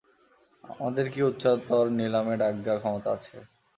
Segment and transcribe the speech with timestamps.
[0.63, 3.35] আমাদের কি উচ্চতর নিলামে ডাক দেওয়ার ক্ষমতা আছে?